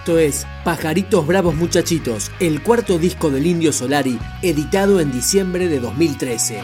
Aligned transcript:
Esto 0.00 0.18
es 0.18 0.46
Pajaritos 0.64 1.26
Bravos 1.26 1.54
Muchachitos, 1.56 2.30
el 2.40 2.62
cuarto 2.62 2.98
disco 2.98 3.30
del 3.30 3.46
Indio 3.46 3.70
Solari, 3.70 4.18
editado 4.40 4.98
en 4.98 5.12
diciembre 5.12 5.68
de 5.68 5.78
2013. 5.78 6.62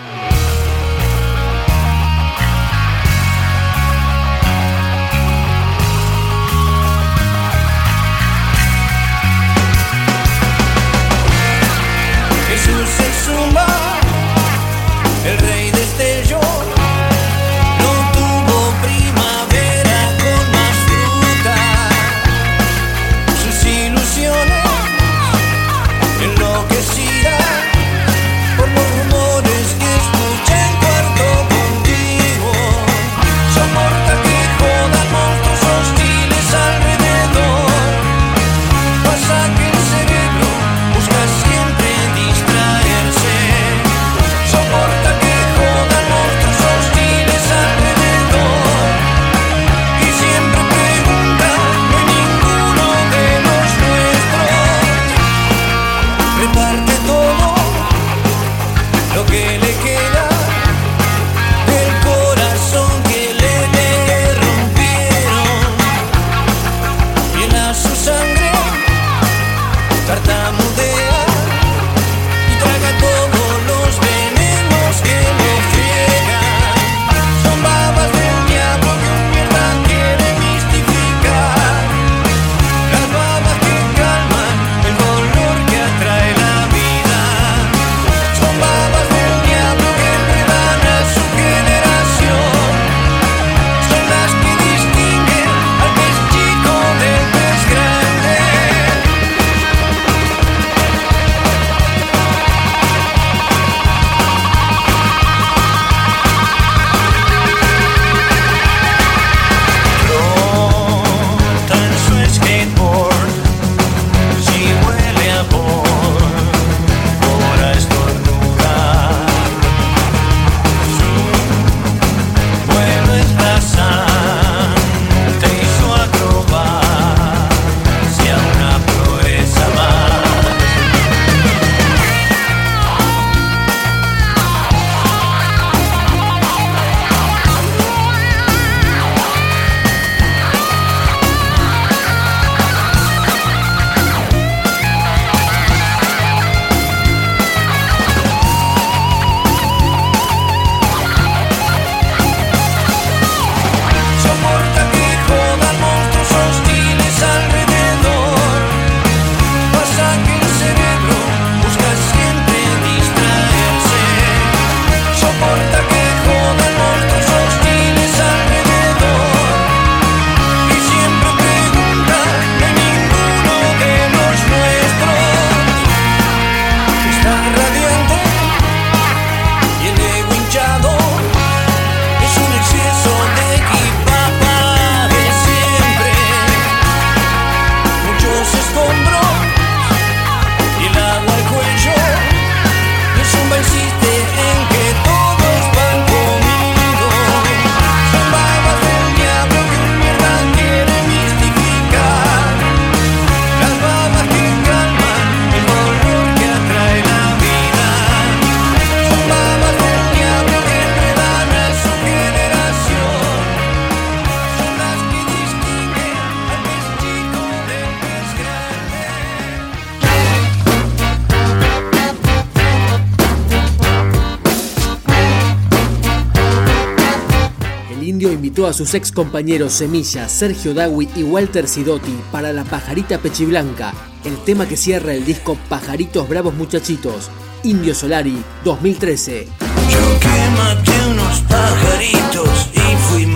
A 228.65 228.73
sus 228.73 228.95
ex 228.95 229.13
compañeros 229.13 229.75
Semilla, 229.75 230.31
Sergio 230.31 230.73
Dawi 230.73 231.11
y 231.15 231.23
Walter 231.23 231.69
Sidotti 231.69 232.17
para 232.33 232.55
La 232.55 232.65
Pajarita 232.65 233.19
Pechiblanca, 233.19 233.93
el 234.25 234.37
tema 234.45 234.67
que 234.67 234.79
cierra 234.79 235.13
el 235.13 235.27
disco 235.27 235.59
Pajaritos 235.69 236.27
Bravos 236.27 236.55
Muchachitos, 236.55 237.29
Indio 237.65 237.95
Solari 237.95 238.43
2013. 238.65 239.49
Yo 239.91 241.11
unos 241.11 241.41
pajaritos 241.41 242.71
y 242.73 243.27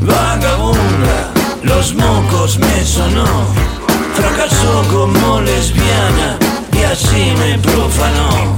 vagabunda, 0.00 1.32
los 1.62 1.94
mocos 1.94 2.58
me 2.58 2.84
sonó. 2.84 3.26
Fracasó 4.14 4.82
como 4.90 5.40
lesbiana 5.40 6.38
y 6.72 6.82
así 6.82 7.32
me 7.38 7.58
profanó. 7.58 8.56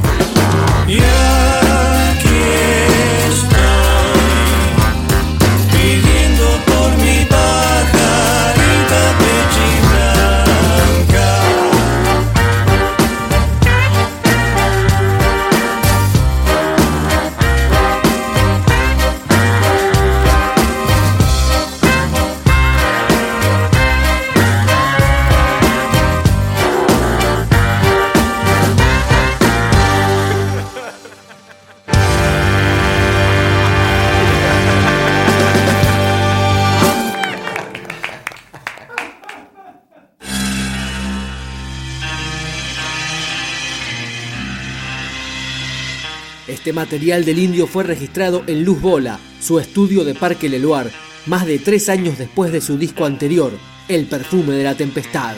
Material 46.78 47.24
del 47.24 47.40
indio 47.40 47.66
fue 47.66 47.82
registrado 47.82 48.44
en 48.46 48.64
Luz 48.64 48.80
Bola, 48.80 49.18
su 49.40 49.58
estudio 49.58 50.04
de 50.04 50.14
Parque 50.14 50.48
Leluar, 50.48 50.88
más 51.26 51.44
de 51.44 51.58
tres 51.58 51.88
años 51.88 52.18
después 52.18 52.52
de 52.52 52.60
su 52.60 52.78
disco 52.78 53.04
anterior, 53.04 53.50
El 53.88 54.06
perfume 54.06 54.54
de 54.54 54.62
la 54.62 54.76
tempestad. 54.76 55.34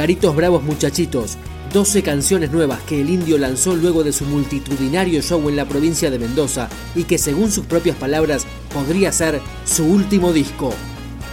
Pajaritos 0.00 0.34
Bravos 0.34 0.62
Muchachitos, 0.62 1.36
12 1.74 2.02
canciones 2.02 2.50
nuevas 2.50 2.80
que 2.84 3.02
el 3.02 3.10
indio 3.10 3.36
lanzó 3.36 3.76
luego 3.76 4.02
de 4.02 4.14
su 4.14 4.24
multitudinario 4.24 5.20
show 5.20 5.46
en 5.50 5.56
la 5.56 5.66
provincia 5.66 6.10
de 6.10 6.18
Mendoza 6.18 6.70
y 6.94 7.04
que 7.04 7.18
según 7.18 7.52
sus 7.52 7.66
propias 7.66 7.98
palabras 7.98 8.46
podría 8.72 9.12
ser 9.12 9.42
su 9.66 9.84
último 9.84 10.32
disco. 10.32 10.72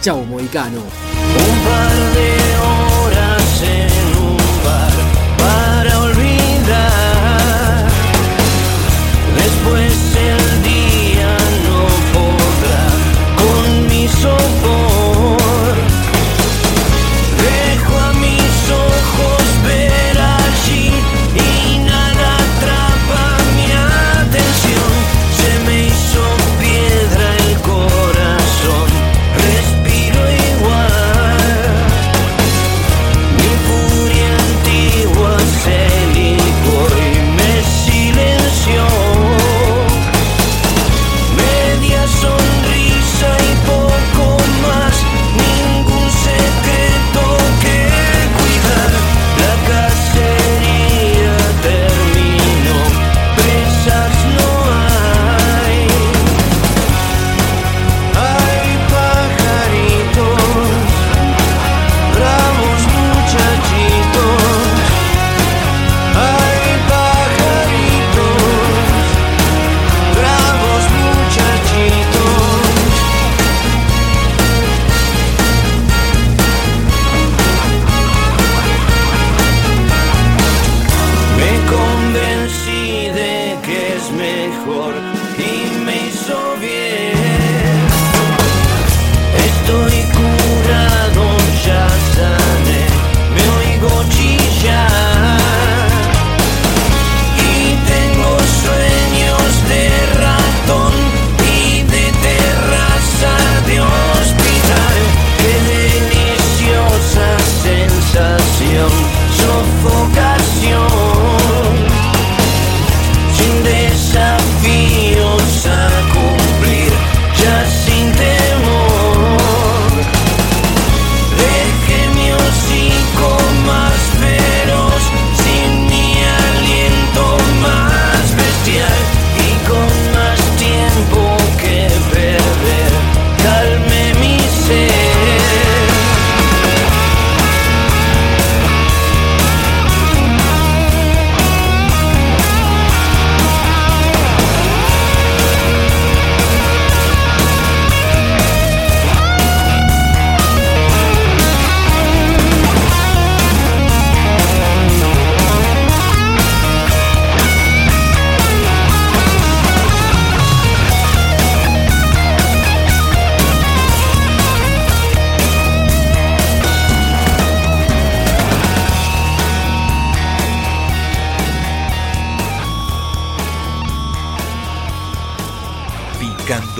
Chao 0.02 0.22
Moicano. 0.22 0.82